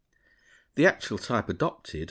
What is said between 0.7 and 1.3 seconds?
]The actual